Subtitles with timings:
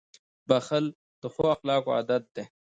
[0.49, 0.85] •بښل
[1.21, 2.43] د ښو خلکو عادت دی.